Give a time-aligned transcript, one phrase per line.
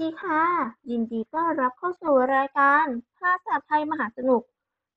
[0.00, 0.42] ดีค่ะ
[0.90, 2.84] ยินดีต้อนรับเข้าสู่รายการ
[3.18, 4.42] ภาษาไทยมหาสนุก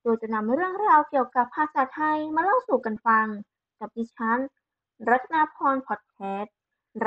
[0.03, 3.27] โดยจะนำเรื่องราวเกี่ยวกับภาษาไทยมาเล่าสู่กันฟัง
[3.79, 4.39] กับดิฉัน
[5.09, 6.55] รัตนาพรพอดแคสต์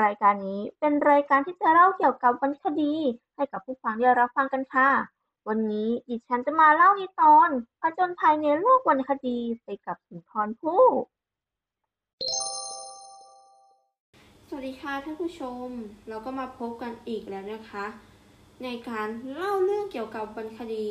[0.01, 2.93] รายการนี้เป็นรายการที่จะเล่าเกี่ยวกับวรรณคดี
[3.35, 4.89] ให้กับผู้ฟังได้รับฟังกันค่ะ
[5.47, 7.49] วันนี้ดิฉันจะมาเล่าในตอน
[7.81, 10.85] ผจญภัยในโลกวรรณคดีไปกับสุนทรภู่
[14.53, 15.67] สวัสดีค่ะท่านผู้ชม
[16.09, 17.85] เราก็มาพบกันอีกแล้วนะคะ
[18.63, 20.87] ในการเล่าเรื่องเกี่ยวกับวรรคดี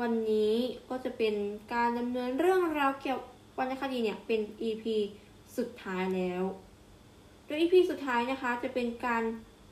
[0.00, 0.54] วันนี้
[0.88, 1.34] ก็จะเป็น
[1.74, 4.84] การดำเนินเรื่องราวเกี่ยวกับวรรณคดีเนี่ยเป็น EP
[5.56, 6.42] สุดท้ายแล้ว
[7.46, 9.22] โดย EP สุดท้ายนะคะจะเป็นการ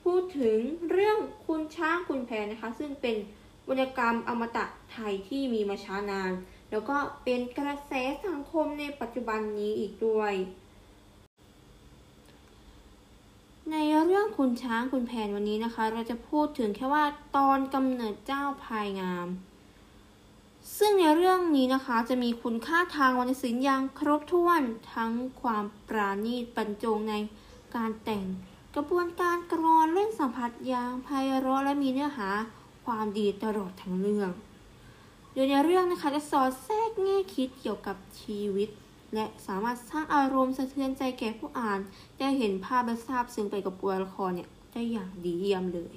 [0.05, 0.59] พูดถึง
[0.91, 3.17] เรื่องคุณช้างคุณแผนนะคะ ซึ่งเป็น
[3.69, 6.33] วรรณกรรมอมตะไทยที่มีมาช้านาน
[6.71, 7.93] แล้วก็เป็นกระแส
[8.27, 10.37] สังคมในปัจจุบันนี้อีกด้วย
[13.71, 13.77] ใน
[14.07, 17.05] เรื่องคุณช้างคุณแผนวันนี้นะคะ เราจะพูดถึงแค่ว่า
[17.37, 19.27] ตอนกำเนิดเจ้าพายงาม
[20.79, 24.63] ซึ่งในเรื่องนี้นะคะจะมีคุณค่าทางวรรณศิลป์อย่างครบถ้วน
[24.95, 27.15] ทั้งความปราณีตบรรจงใน
[27.77, 28.25] การแต่ง
[28.75, 31.09] กระบวนการกรอนเล่นสัมผัสอย่างไพ
[31.41, 32.29] เราะและมีเนื้อหา
[32.85, 34.31] ความดีตลอดทั้งเรื่อง
[35.33, 38.69] โดยในเรื่องนะคะจะสอดแทรกแง่คิดเกี่ยวกับชีวิต
[39.15, 41.81] และสามารถสร้างอารมณ์สะเทือนใจแก่ผู้อ่าน
[42.19, 45.97] ได้เห็นภาพและทราบซึ้งไปกับตัวละครเนี่ยได้อย่างดีเยี่ยมเลย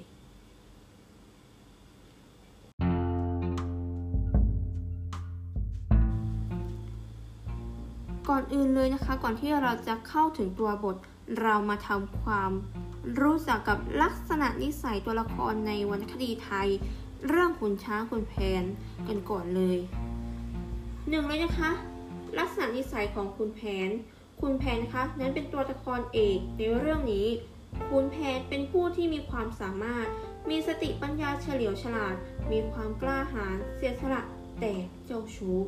[8.28, 10.96] ก่อนอื่นเลยนะคะ ก่อนที่เราจะเข้าถึงตัวบท
[11.40, 12.50] เรามาทำความ
[13.20, 16.68] รู้จักกับลักษณะนิสัยตัวละครในวรรณคดีไทย
[17.28, 18.64] เรื่องขุนช้างขุนแผน
[19.08, 19.78] กันก่อนเลย
[21.08, 21.70] หนึ่งเลยนะคะ
[22.38, 23.90] ลักษณะนิสัยของคุณแผน
[24.40, 27.28] คุณแผนนะคะนั้นเป็นตัวละครเอกในเรื่องนี้
[27.90, 30.06] คุณแผนเป็นผู้ที่มีความสามารถ
[30.50, 32.14] มีสติปัญญาเฉลียวฉลาด
[32.50, 34.22] มีความกล้าหาญเสียสละ
[34.60, 34.74] แต่
[35.06, 35.58] เจ้าชู้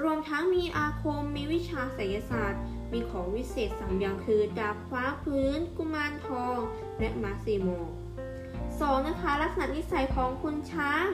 [0.00, 2.62] รวมทั้งมีอาคม มีวิชาไสยศาสตร์
[2.92, 6.58] มีของวิเศษสามอย่างคือดาบฟ้าพื้น กุมารทอง
[7.00, 7.68] และมาซีโม
[8.80, 11.06] สองนะคะลักษณะนิสัยของคุณช้าง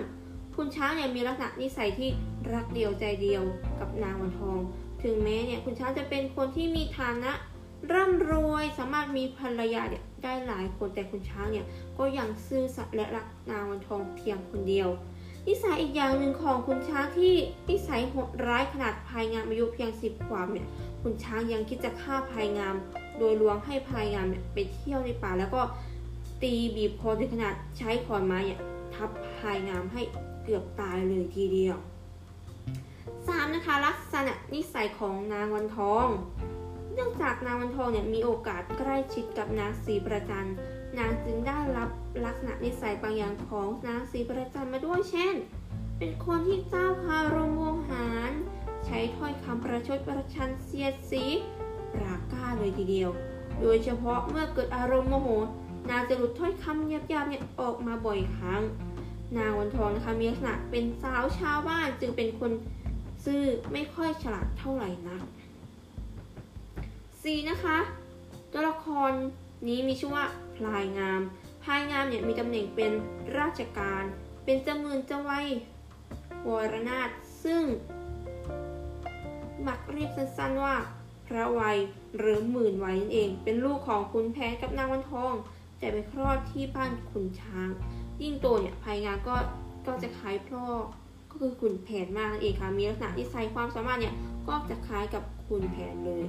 [0.63, 2.09] คุณช้างเนี่ยมีลักษณะนิสัยที่
[2.55, 3.43] รักเดียวใจเดียว
[3.81, 4.59] กับนางวันทอง
[5.03, 7.33] ถึงแม้เนี่ยคุณช้างจะเป็นคนที่มีฐานะ
[7.93, 11.67] ร่ำรวยสามารถมีภรรยาเนี่ยได้หลายคนแต่คุณช้างเนี่ย
[11.99, 14.89] ก็ยังซื่อสัตย์และรักนางวันทองเพียงคนเดียว
[15.49, 17.35] นิสัยอีกอย่างหนึ่งของคุณช้างที่
[17.71, 20.67] นิสัยโหดร้ายขนาดภายงามอายุเพียงสิบขวบเนี่ย
[21.03, 22.75] คุณช้างยังคิดจะฆ่าภายงาม
[23.19, 25.63] โดยลวงให้ภายงามเนี่ยไปเที่ยวในป่าแล้วก็
[26.43, 28.61] ตีบีบคอถึงขนาดใช้ขอนไม้เนี่ย
[28.95, 30.03] ทับภายงามให้
[30.45, 31.77] เกือบตายเลยทีเดียว
[32.67, 33.55] 3.
[33.55, 36.09] นะคะลักษณะนิสัยของนางวันทอง
[36.95, 40.49] เนื่องจากนางวันทองเนี่ยมีโอกาสใกล้ชิดกับนางศรีประจัน
[40.99, 41.91] นางจึงได้รับ
[42.25, 45.35] ลักษณะนิสัยบางอย่างของนางศรีประจันมาด้วยเช่น
[45.99, 48.33] เป็นคนที่เจ้าคารมวงหาร
[48.87, 51.25] ใช้ถ้อยคำประชดประชันเสียดสี
[51.95, 53.11] ปรากล้าเลยทีเดียว
[53.61, 55.29] โดยเฉพาะเมื่อเกิดอารมณ์โมโห
[55.91, 58.63] นางจะหลุดถ้อยคำหยาบๆเนี่ยออกมาบ่อยครั้ง
[59.37, 62.53] นางวันทองนะคะมีลักษณะเป็นสาวชาวบ้านจึงเป็นคน
[63.25, 63.43] ซื่อ
[63.73, 65.23] ไม่ค่อยฉลาดเท่าไหร่นัก
[66.83, 67.51] 4.
[67.51, 67.79] นะคะ
[68.53, 69.11] ตัวละคร
[69.69, 70.25] นี้มีชื่อว่า
[70.57, 71.21] พลายงาม
[71.63, 72.93] พลายงามเนี่ยมีตำแหน่งเป็น
[73.39, 74.05] ราชการ
[74.45, 75.41] เป็นเจ้ามือเจ้าไว้
[76.49, 77.11] วรนาถ
[77.45, 77.63] ซึ่ง
[79.67, 80.77] มักเรียกสั้นๆว่า
[81.27, 81.79] พระวัย
[82.19, 85.35] หรือหมื่นวัยนั่นเอง เป็นลูกของคุณแพนกับนางวันทอง
[85.79, 87.69] แต่ไปคลอดที่บ้านขุนช้าง
[88.23, 89.37] ยิ่งโตเนี่ยพลายงามก็
[89.87, 90.65] ก็จะคล้ายพ่อ
[91.31, 94.15] ก็คือขุนแผนมากนั่นเองค่ะ มีลักษณะที่ใส่ความสามารถเนี่ย
[94.49, 96.29] ก็จะคล้ายกับขุนแผนเลย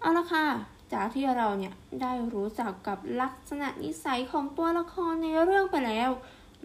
[0.00, 0.46] เอาละค่ะ
[0.92, 6.10] จากที่เราเนี่ยได้รู้จักกับลักษณะนิสัยของตัวละครในเรื่องไปแล้ว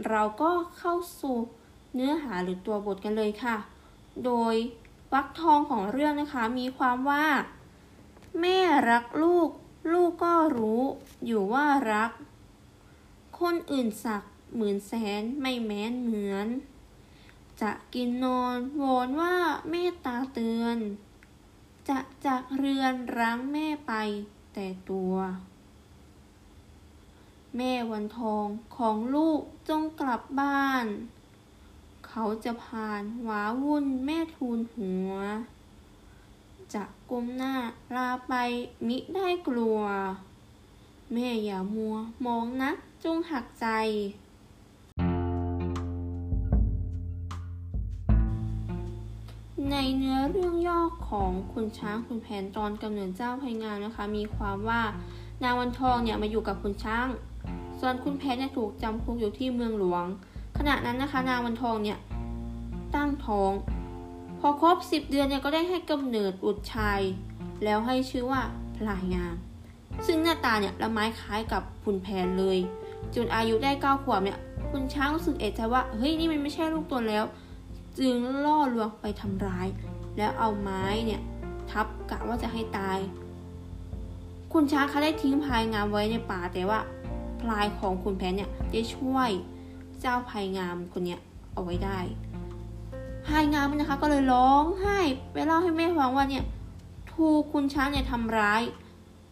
[0.09, 1.35] เราก็เข้าสู่
[1.95, 3.56] เนื้อหาหรือตัวบทกันเลยค่ะ
[4.25, 4.56] โดย
[5.13, 7.25] วรรคทองของเรื่องนะคะ มีความว่า
[8.42, 8.59] แม่
[8.89, 9.50] รักลูก
[9.94, 10.83] ลูกก็รู้
[11.25, 12.12] อยู่ว่ารัก
[13.39, 14.24] คนอื่นสัก
[14.56, 16.48] หมื่นแสนไม่แม้นเหมือน
[17.62, 19.36] จะกินนอนวอนว่า
[19.69, 20.77] เมตตาเตือน
[21.89, 23.94] จะจากเรือนรั้งแม่ไป
[24.54, 25.15] แต่ตัว
[27.57, 30.86] แม่วันทองของลูกจงกลับบ้าน
[32.19, 35.12] เขาจะผ่านหวาวุ่นแม่ทูลหัว
[36.74, 37.56] จะก้มหน้า
[37.96, 38.34] ลาไป
[38.88, 39.80] มิได้กลัว
[41.14, 43.68] แม่อย่ามัวมองนักจงหักใจ
[49.72, 54.81] ในเนื้อเรื่องย่อของคุณช้างคุณแผนตอนกำเนิดเจ้าพงามนะคะ มีความว่า
[55.44, 57.08] นางวันทองเนี่ยมาอยู่กับคุณช้าง
[57.80, 60.06] ส่วนคุณแผนเนี่ยถูกจำคุกอยู่ที่เมืองหลวง
[60.60, 61.98] ขณะนั้นนะคะนางวันทองเนี่ย
[62.97, 63.51] ตั้งท้อง
[64.39, 67.01] พอครบสิบเดือนเนี่ยก็ได้ให้กำเนิดบุตรชาย
[67.63, 68.41] แล้วให้ชื่อว่า
[68.77, 69.35] พลายงาม
[70.05, 72.57] ซึ่งหน้าตาเนี่ยละไม้คล้ายกับคุณแผนเลย
[73.15, 74.39] จนอายุได้เก้าขวบเนี่ย
[74.71, 77.25] คุณช้างรู้สึกเอะใจว่าเฮ้ยนี่มันไม่ใช่ลูกตนแล้ว
[77.99, 78.15] จึง
[78.45, 79.67] ล่อลวงไปทำร้าย
[80.17, 81.21] แล้วเอาไม้เนี่ย
[81.71, 82.97] ทับกะว่าจะให้ตาย
[84.53, 86.79] คุณช้างเขาได้ทิ้งพลายงามไว้ในป่าแต่ว่า
[87.41, 89.29] พลายของคุณแผนเนี่ยได้ช่วย
[90.01, 91.19] เจ้าพลายงามคนเนี้ย
[91.53, 91.99] เอาไว้ได้
[93.27, 95.00] พายงามนะคะ ก็เลยร้องไห้
[95.31, 96.44] ไปเล่าให้แม่ฟังว่าเนี่ย
[97.13, 98.62] ถูกคุณช้างเนี่ยทำร้าย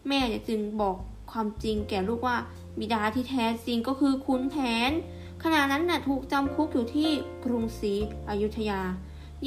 [0.08, 0.96] แม่เนี่ยจึงบอก
[1.30, 2.36] ความจริงแก่ลูกว่า
[2.78, 4.56] บิดาที่แท้จริงก็คือคุณแผ
[4.88, 4.90] น
[5.42, 7.10] ขณะนั้นน่ะถูกจำคุกอยู่ที่
[7.44, 7.94] กรุงศรี
[8.28, 8.80] อยุธยา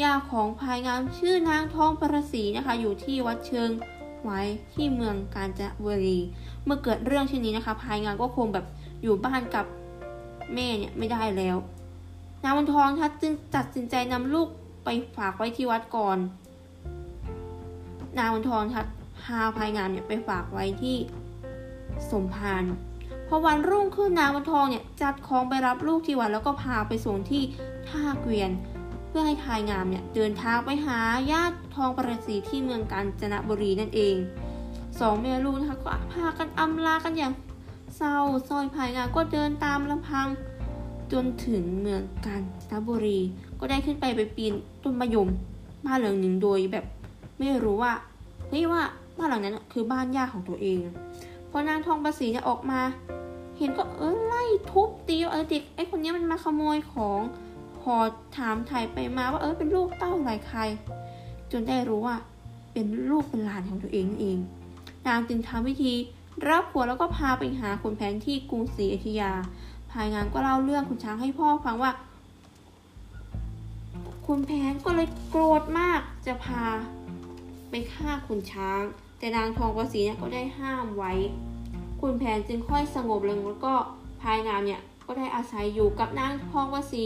[0.01, 3.69] ย่าของพายงามชื่อนางทองประสีนะคะ อยู่ที่วัดเชิง
[4.23, 4.41] ไว้
[4.73, 6.19] ที่เมืองกาญจนบุรี
[6.65, 8.65] เมื่อเกิดเรื่องเช่นนี้นะคะ พายงามก็คงแบบ
[9.03, 9.65] อยู่บ้านกับ
[10.53, 11.57] แม่เนี่ยไม่ได้แล้ว
[12.43, 14.47] นางวันทองทัดจึงตัดสินใจนำลูก
[14.83, 16.17] ไปฝากไว้ที่วัดก่อน
[18.17, 18.85] นางวันทองทัด
[19.23, 20.97] พาพายงามเนี่ยไปฝากไว้ที่
[22.11, 22.63] สมภาร
[23.27, 27.43] พอวันรุ่งขึ้นนางวันทองเนี่ยจัดของไปรับลูกที่วัดแล้วก็พาไปส่งที่
[27.89, 28.51] ท่าเกวียน
[29.07, 30.99] เพื่อให้พายงามเนี่ยเดินทางไปหา
[31.31, 34.15] ญาติทองประสีที่เมืองกาญจนบุรีนั่นเอง
[34.99, 37.33] สองแม่ลูกนะคะก็พากันอำลากันอย่าง
[37.97, 38.15] เศร้า
[38.49, 40.27] ซอยพายงามก็เดินตามลำพัง
[41.11, 43.19] จนถึงเมืองกาญจนบุรี
[43.59, 44.53] ก็ได้ขึ้นไปไปปีน
[44.83, 45.29] ต้นมะยม
[45.85, 46.85] บ้านหลังหนึ่งโดยแบบ
[47.39, 47.93] ไม่รู้ว่า
[48.49, 48.81] เฮ้ยว่า
[49.17, 50.77] บ้านหลังนั้นคือบ้านย่าของตัวเอง
[51.49, 52.81] พอนางทองประสีเนี่ยออกมา
[53.57, 57.19] เห็นก็เออไล่ทุบตีเออเด็กไอ้คนนี้มันมาขโมยของ
[57.79, 57.93] พอ
[58.37, 60.59] ถามไถ่ไปมาว่าเออเป็นลูกเต้าไรใคร
[61.51, 62.15] จนได้รู้ว่า
[62.73, 64.37] เป็นลูกเป็นหลานของตัวเองเอง
[65.07, 65.93] นางจึงทำวิธี
[66.47, 69.31] รับผัวแล้วก็พาไปหาคุณแผนที่กรุงศรีอยุธยา
[69.93, 71.91] ภายงานก็เล่าเรื่องคุณช้างให้พ่อฟังว่า
[74.27, 76.63] คุณแผนก็เลยโกรธมากจะพา
[77.69, 78.81] ไปฆ่าคุณช้าง
[79.19, 81.13] แต่นางทองประสีเนี่ยก็ได้ห้ามไว้
[82.01, 83.73] คุณแผนจึงค่อยสงบลงแล้วก็
[84.21, 87.05] ภายงามเนี่ยก็ได้อาศัยอยู่กับนางทองวสี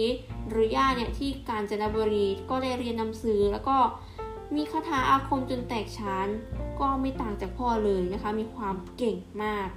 [0.49, 3.77] หรือย่าเนี่ยที่กาญจนบุรีก็ได้เรียนหนังสือแล้วก็
[4.55, 6.27] มีคาถาอาคมจนแตกฉาน
[6.79, 9.67] ก็ไม่ต่างจากพ่อเลยนะคะ มีความเก่งมาก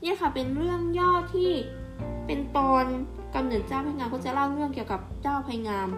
[0.00, 1.52] เนี่ยค่ะเป็นเรื่องย่อที่
[2.26, 2.84] เป็นตอน
[3.34, 5.88] กำเนิดเจ้าพงามก็จะเล่าเรื่องเกี่ยวกับเจ้าพงาม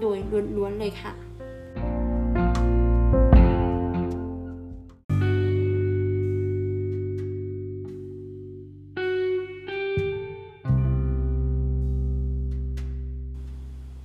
[0.00, 0.18] โดย
[0.56, 1.12] ล้วนๆเลยค่ะ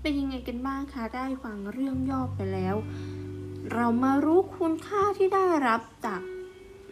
[0.01, 2.75] เป็นยังไงกันบ้างคะ ได้ฟังเรื่องย่อไปแล้ว
[3.73, 6.21] เรามารู้คุณค่าที่ได้รับจาก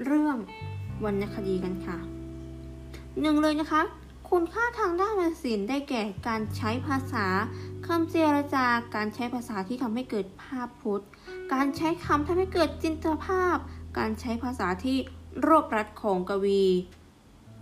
[0.05, 0.37] เรื่อง
[1.03, 1.97] วรรณคดีกันค่ะ
[3.21, 3.81] หนึ่งเลยนะคะ
[4.37, 5.13] คุณค่าทางด้าน
[5.43, 7.27] ศิลป์ได้แก่การใช้ภาษา
[7.87, 8.65] คำเจรจา
[8.95, 11.07] การใช้ภาษาที่ทำให้เกิดภาพพจน์
[11.53, 13.57] การใช้คำทำให้เกิดจินตภาพ
[13.97, 14.97] การใช้ภาษาที่
[15.45, 16.63] รวบรัดของกวี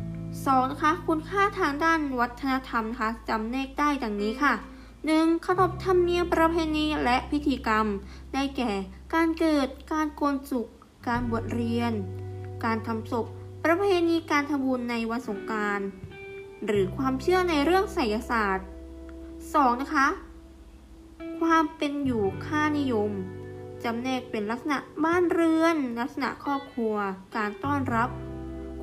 [0.06, 0.70] 2.
[0.72, 4.54] นะคะคุณค่าทางด้านวัฒนธรรมนะคะจำแนกได้ดังนี้ค่ะ
[5.00, 5.46] 1.
[5.48, 7.88] ขนบธรรมเนียมประเพณีและพิธีกรรม
[8.34, 8.72] ได้แก่
[9.14, 10.68] การเกิด การโกนจุก
[11.08, 11.94] การบวชเรียน
[12.66, 13.26] การทำศพ
[13.64, 15.82] ประเพณีการทำบุญในวันสงกราร
[16.66, 18.68] หรือความเชื่อในเรื่องไสยศาสตร์
[19.24, 19.82] 2.
[19.82, 20.08] นะคะ
[21.42, 23.12] ความเป็นอยู่ค่านิยม
[23.84, 26.96] จำแนกเป็นลักษณะบ้านเรือน ลักษณะครอบครัว
[27.36, 28.10] การต้อนรับ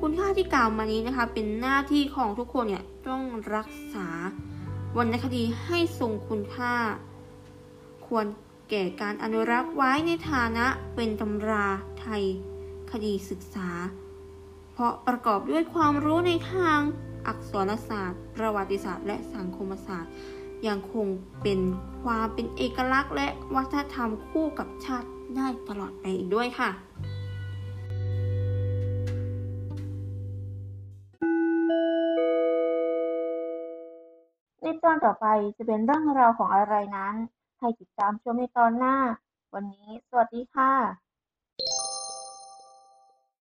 [0.01, 3.21] คุณค่าที่กล่าวมานี้นะคะ เป็นหน้าที่ของทุกคนเนี่ยต้อง
[3.55, 4.07] รักษา
[4.97, 6.75] วรรณคดีให้ทรงคุณค่า
[8.07, 8.25] ควร
[8.69, 11.65] แก่การอนุรักษ์ไว้ในฐานะเป็นตำรา
[11.99, 12.23] ไทย
[12.91, 13.69] คดีศึกษา
[14.73, 16.79] เพราะประกอบด้วยความรู้ในทาง
[17.27, 20.13] อักษรศาสตร์ ประวัติศาสตร์ และสังคมศาสตร์
[20.67, 21.07] ยังคง
[21.41, 21.59] เป็น
[22.03, 26.69] ความเป็นเอกลักษณ์ และวัฒนธรรมคู่กับชาติได้ตลอดไปอีกด้วยค่ะ
[34.61, 35.25] ในตอนต่อไป
[35.57, 37.15] จะเป็นเรื่องราวของอะไรนั้น
[37.59, 38.95] ให้ติดตามชมในตอนหน้า
[39.53, 41.08] วันนี้สวัสดีค่ะ